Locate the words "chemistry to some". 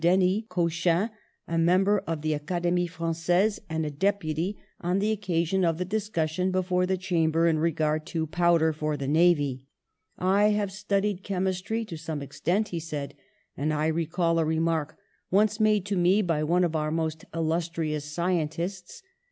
11.21-12.21